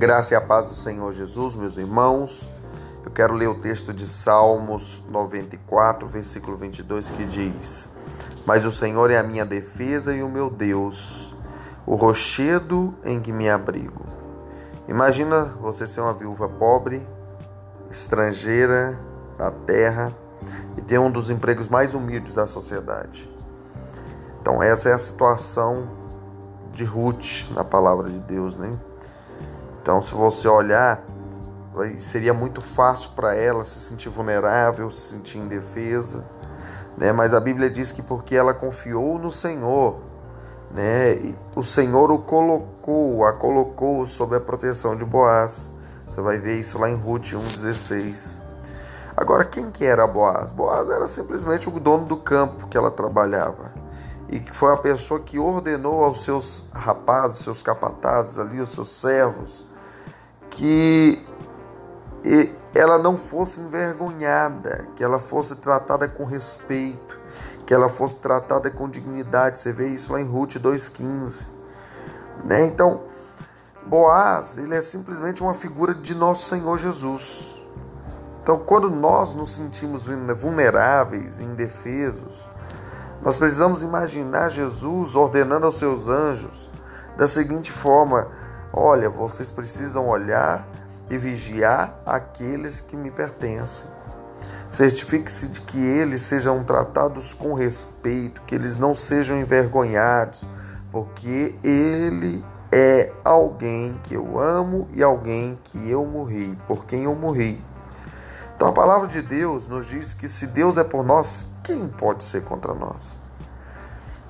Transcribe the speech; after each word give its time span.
Graça 0.00 0.32
e 0.32 0.34
a 0.34 0.40
paz 0.40 0.66
do 0.66 0.72
Senhor 0.72 1.12
Jesus, 1.12 1.54
meus 1.54 1.76
irmãos. 1.76 2.48
Eu 3.04 3.10
quero 3.10 3.34
ler 3.34 3.48
o 3.48 3.60
texto 3.60 3.92
de 3.92 4.06
Salmos 4.06 5.04
94, 5.10 6.08
versículo 6.08 6.56
22, 6.56 7.10
que 7.10 7.26
diz: 7.26 7.86
Mas 8.46 8.64
o 8.64 8.72
Senhor 8.72 9.10
é 9.10 9.18
a 9.18 9.22
minha 9.22 9.44
defesa 9.44 10.14
e 10.14 10.22
o 10.22 10.28
meu 10.30 10.48
Deus, 10.48 11.36
o 11.84 11.96
rochedo 11.96 12.94
em 13.04 13.20
que 13.20 13.30
me 13.30 13.50
abrigo. 13.50 14.02
Imagina 14.88 15.54
você 15.60 15.86
ser 15.86 16.00
uma 16.00 16.14
viúva 16.14 16.48
pobre, 16.48 17.06
estrangeira 17.90 18.98
na 19.38 19.50
terra 19.50 20.14
e 20.78 20.80
ter 20.80 20.98
um 20.98 21.10
dos 21.10 21.28
empregos 21.28 21.68
mais 21.68 21.92
humildes 21.92 22.34
da 22.34 22.46
sociedade. 22.46 23.28
Então, 24.40 24.62
essa 24.62 24.88
é 24.88 24.94
a 24.94 24.98
situação 24.98 25.90
de 26.72 26.86
Ruth 26.86 27.50
na 27.50 27.62
palavra 27.62 28.08
de 28.08 28.18
Deus, 28.20 28.56
né? 28.56 28.80
Então, 29.90 30.00
se 30.00 30.14
você 30.14 30.46
olhar, 30.46 31.02
seria 31.98 32.32
muito 32.32 32.60
fácil 32.60 33.10
para 33.16 33.34
ela 33.34 33.64
se 33.64 33.80
sentir 33.80 34.08
vulnerável, 34.08 34.88
se 34.88 35.16
sentir 35.16 35.38
indefesa, 35.38 36.24
né? 36.96 37.10
Mas 37.10 37.34
a 37.34 37.40
Bíblia 37.40 37.68
diz 37.68 37.90
que 37.90 38.00
porque 38.00 38.36
ela 38.36 38.54
confiou 38.54 39.18
no 39.18 39.32
Senhor, 39.32 39.98
né? 40.72 41.34
O 41.56 41.64
Senhor 41.64 42.08
o 42.12 42.20
colocou, 42.20 43.24
a 43.24 43.32
colocou 43.32 44.06
sob 44.06 44.36
a 44.36 44.40
proteção 44.40 44.94
de 44.94 45.04
Boaz. 45.04 45.72
Você 46.06 46.20
vai 46.20 46.38
ver 46.38 46.60
isso 46.60 46.78
lá 46.78 46.88
em 46.88 46.94
Ruth 46.94 47.32
1:16. 47.32 48.38
Agora, 49.16 49.44
quem 49.44 49.72
que 49.72 49.84
era 49.84 50.06
Boaz? 50.06 50.52
Boaz 50.52 50.88
era 50.88 51.08
simplesmente 51.08 51.68
o 51.68 51.80
dono 51.80 52.04
do 52.04 52.16
campo 52.16 52.68
que 52.68 52.76
ela 52.76 52.92
trabalhava 52.92 53.72
e 54.28 54.38
que 54.38 54.56
foi 54.56 54.72
a 54.72 54.76
pessoa 54.76 55.18
que 55.18 55.36
ordenou 55.36 56.04
aos 56.04 56.22
seus 56.22 56.70
rapazes, 56.72 57.38
seus 57.40 57.60
capatazes 57.60 58.38
ali, 58.38 58.60
os 58.60 58.68
seus 58.68 58.88
servos, 58.90 59.68
que 60.60 61.18
ela 62.74 62.98
não 62.98 63.16
fosse 63.16 63.60
envergonhada, 63.60 64.86
que 64.94 65.02
ela 65.02 65.18
fosse 65.18 65.54
tratada 65.56 66.06
com 66.06 66.26
respeito, 66.26 67.18
que 67.64 67.72
ela 67.72 67.88
fosse 67.88 68.16
tratada 68.16 68.70
com 68.70 68.86
dignidade. 68.86 69.58
Você 69.58 69.72
vê 69.72 69.86
isso 69.86 70.12
lá 70.12 70.20
em 70.20 70.26
Ruth 70.26 70.56
2,15. 70.56 71.46
Né? 72.44 72.66
Então, 72.66 73.04
Boaz, 73.86 74.58
ele 74.58 74.74
é 74.74 74.82
simplesmente 74.82 75.42
uma 75.42 75.54
figura 75.54 75.94
de 75.94 76.14
nosso 76.14 76.46
Senhor 76.46 76.76
Jesus. 76.76 77.58
Então, 78.42 78.58
quando 78.58 78.90
nós 78.90 79.32
nos 79.32 79.56
sentimos 79.56 80.04
vulneráveis, 80.36 81.40
indefesos, 81.40 82.46
nós 83.22 83.38
precisamos 83.38 83.82
imaginar 83.82 84.50
Jesus 84.50 85.16
ordenando 85.16 85.64
aos 85.64 85.78
seus 85.78 86.06
anjos 86.06 86.70
da 87.16 87.26
seguinte 87.26 87.72
forma: 87.72 88.28
olha, 88.72 89.08
vocês 89.08 89.50
precisam 89.50 90.08
olhar 90.08 90.66
e 91.10 91.18
vigiar 91.18 91.98
aqueles 92.06 92.80
que 92.80 92.96
me 92.96 93.10
pertencem. 93.10 93.84
Certifique-se 94.70 95.48
de 95.48 95.60
que 95.62 95.78
eles 95.78 96.20
sejam 96.20 96.62
tratados 96.62 97.34
com 97.34 97.54
respeito, 97.54 98.42
que 98.42 98.54
eles 98.54 98.76
não 98.76 98.94
sejam 98.94 99.36
envergonhados, 99.40 100.46
porque 100.92 101.56
ele 101.64 102.44
é 102.70 103.12
alguém 103.24 103.98
que 104.04 104.14
eu 104.14 104.38
amo 104.38 104.88
e 104.94 105.02
alguém 105.02 105.58
que 105.64 105.90
eu 105.90 106.04
morri, 106.06 106.56
por 106.68 106.86
quem 106.86 107.04
eu 107.04 107.14
morri. 107.16 107.62
Então 108.54 108.68
a 108.68 108.72
palavra 108.72 109.08
de 109.08 109.22
Deus 109.22 109.66
nos 109.66 109.86
diz 109.86 110.14
que 110.14 110.28
se 110.28 110.46
Deus 110.46 110.76
é 110.76 110.84
por 110.84 111.04
nós, 111.04 111.46
quem 111.64 111.88
pode 111.88 112.22
ser 112.22 112.44
contra 112.44 112.72
nós? 112.74 113.19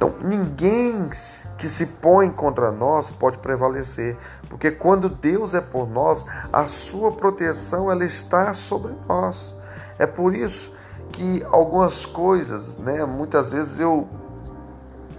Então, 0.01 0.15
ninguém 0.23 1.11
que 1.59 1.69
se 1.69 1.85
põe 1.85 2.31
contra 2.31 2.73
nós 2.73 3.11
pode 3.11 3.37
prevalecer, 3.37 4.17
porque 4.49 4.71
quando 4.71 5.11
Deus 5.11 5.53
é 5.53 5.61
por 5.61 5.87
nós, 5.87 6.25
a 6.51 6.65
sua 6.65 7.13
proteção 7.13 7.91
ela 7.91 8.03
está 8.03 8.55
sobre 8.55 8.95
nós. 9.07 9.55
É 9.99 10.07
por 10.07 10.35
isso 10.35 10.73
que 11.13 11.45
algumas 11.51 12.07
coisas, 12.07 12.79
né, 12.79 13.05
muitas 13.05 13.53
vezes 13.53 13.79
eu 13.79 14.09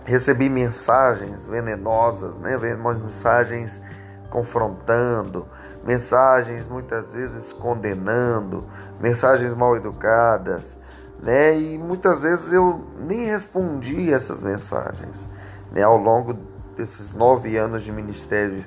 recebi 0.04 0.50
mensagens 0.50 1.46
venenosas, 1.46 2.40
né, 2.40 2.58
mensagens 2.58 3.84
confrontando, 4.32 5.46
mensagens 5.86 6.68
muitas 6.68 7.14
vezes 7.14 7.54
condenando, 7.54 8.68
mensagens 9.00 9.54
mal 9.54 9.76
educadas, 9.76 10.80
né? 11.22 11.58
E 11.60 11.78
muitas 11.78 12.24
vezes 12.24 12.52
eu 12.52 12.86
nem 13.00 13.26
respondi 13.28 14.12
essas 14.12 14.42
mensagens, 14.42 15.28
né? 15.72 15.84
Ao 15.84 15.98
longo 15.98 16.34
desses 16.76 17.12
nove 17.12 17.58
anos 17.58 17.84
de 17.84 17.92
ministério. 17.92 18.66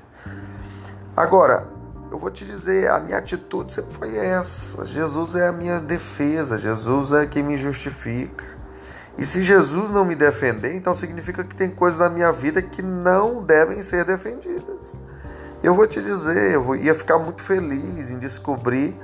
Agora, 1.17 1.67
eu 2.11 2.19
vou 2.19 2.31
te 2.31 2.45
dizer, 2.45 2.89
a 2.91 3.01
minha 3.01 3.19
atitude 3.19 3.73
sempre 3.73 3.95
foi 3.95 4.17
essa. 4.17 4.85
Jesus 4.85 5.35
é 5.35 5.49
a 5.49 5.53
minha 5.53 5.81
defesa, 5.81 6.57
Jesus 6.57 7.13
é 7.13 7.27
quem 7.27 7.43
me 7.43 7.57
justifica. 7.57 8.45
E 9.17 9.25
se 9.25 9.43
Jesus 9.43 9.91
não 9.91 10.05
me 10.05 10.15
defender, 10.15 10.75
então 10.75 10.93
significa 10.95 11.45
que 11.45 11.55
tem 11.55 11.71
coisas 11.71 12.01
na 12.01 12.09
minha 12.09 12.33
vida 12.33 12.61
que 12.61 12.83
não 12.83 13.43
devem 13.43 13.83
ser 13.83 14.05
defendidas. 14.05 14.97
Eu 15.63 15.75
vou 15.75 15.87
te 15.87 16.03
dizer, 16.03 16.53
eu 16.53 16.77
ia 16.77 16.95
ficar 16.95 17.19
muito 17.19 17.43
feliz 17.43 18.11
em 18.11 18.19
descobrir 18.19 18.97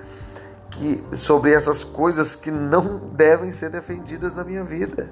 que 0.71 1.05
sobre 1.17 1.53
essas 1.53 1.83
coisas 1.85 2.37
que 2.37 2.51
não 2.51 2.99
devem 2.99 3.53
ser 3.53 3.71
defendidas 3.71 4.35
na 4.35 4.45
minha 4.45 4.65
vida. 4.65 5.11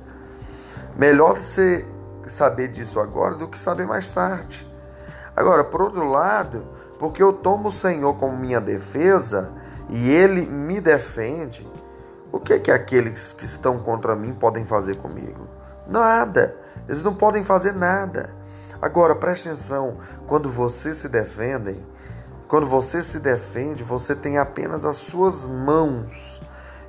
Melhor 0.97 1.37
você 1.37 1.85
saber 2.27 2.69
disso 2.69 3.01
agora 3.01 3.35
do 3.35 3.49
que 3.49 3.59
saber 3.59 3.87
mais 3.87 4.11
tarde. 4.11 4.67
Agora, 5.35 5.65
por 5.65 5.83
outro 5.83 6.09
lado, 6.09 6.67
porque 6.99 7.23
eu 7.23 7.33
tomo 7.33 7.69
o 7.69 7.73
Senhor 7.73 8.15
como 8.17 8.37
minha 8.37 8.61
defesa 8.61 9.53
e 9.89 10.11
ele 10.11 10.47
me 10.47 10.81
defende, 10.81 11.69
o 12.33 12.39
que 12.39 12.53
é 12.53 12.59
que 12.59 12.71
aqueles 12.71 13.33
que 13.33 13.45
estão 13.45 13.79
contra 13.79 14.15
mim 14.15 14.35
podem 14.35 14.65
fazer 14.65 14.97
comigo? 14.97 15.47
Nada. 15.87 16.57
Eles 16.89 17.03
não 17.03 17.15
podem 17.15 17.45
fazer 17.45 17.73
nada. 17.73 18.31
Agora, 18.81 19.15
preste 19.15 19.49
atenção, 19.49 19.97
quando 20.27 20.51
vocês 20.51 20.99
se 20.99 21.09
defendem, 21.09 21.85
quando 22.49 22.67
você 22.67 23.03
se 23.03 23.21
defende, 23.21 23.85
você 23.85 24.17
tem 24.17 24.39
apenas 24.39 24.87
as 24.87 24.97
suas 24.97 25.47
mãos 25.47 26.41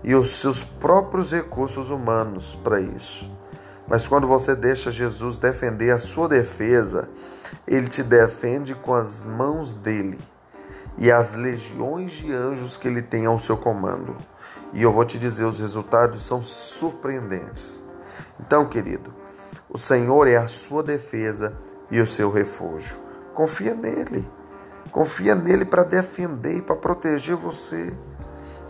e 0.01 0.15
os 0.15 0.29
seus 0.31 0.63
próprios 0.63 1.33
recursos 1.33 1.89
humanos 1.89 2.57
para 2.63 2.79
isso. 2.79 3.29
Mas 3.85 4.07
quando 4.07 4.25
você 4.25 4.55
deixa 4.55 4.89
Jesus 4.89 5.37
defender 5.37 5.91
a 5.91 5.99
sua 5.99 6.29
defesa, 6.29 7.09
ele 7.67 7.89
te 7.89 8.01
defende 8.01 8.73
com 8.73 8.93
as 8.93 9.21
mãos 9.21 9.73
dele 9.73 10.17
e 10.97 11.11
as 11.11 11.33
legiões 11.33 12.13
de 12.13 12.31
anjos 12.31 12.77
que 12.77 12.87
ele 12.87 13.01
tem 13.01 13.25
ao 13.25 13.37
seu 13.37 13.57
comando. 13.57 14.15
E 14.71 14.81
eu 14.81 14.93
vou 14.93 15.03
te 15.03 15.19
dizer, 15.19 15.43
os 15.43 15.59
resultados 15.59 16.25
são 16.25 16.41
surpreendentes. 16.41 17.83
Então, 18.39 18.65
querido, 18.65 19.13
o 19.69 19.77
Senhor 19.77 20.25
é 20.25 20.37
a 20.37 20.47
sua 20.47 20.81
defesa 20.81 21.53
e 21.91 21.99
o 21.99 22.07
seu 22.07 22.31
refúgio. 22.31 22.97
Confia 23.33 23.73
nele. 23.73 24.38
Confia 24.91 25.35
nele 25.35 25.65
para 25.65 25.83
defender 25.83 26.57
e 26.57 26.61
para 26.61 26.75
proteger 26.75 27.35
você. 27.35 27.93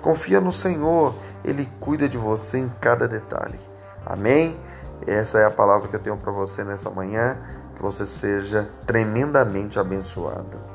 Confia 0.02 0.40
no 0.40 0.52
Senhor, 0.52 1.14
ele 1.44 1.70
cuida 1.80 2.08
de 2.08 2.18
você 2.18 2.58
em 2.60 2.70
cada 2.82 3.08
detalhe. 3.08 3.60
Amém? 4.06 4.60
Essa 5.06 5.40
é 5.40 5.46
a 5.46 5.52
palavra 5.52 5.88
que 5.88 5.96
eu 5.96 6.00
tenho 6.00 6.18
para 6.18 6.32
você 6.32 6.64
nessa 6.64 6.90
manhã. 6.90 7.38
Que 7.76 7.82
você 7.82 8.06
seja 8.06 8.70
tremendamente 8.86 9.80
abençoado. 9.80 10.69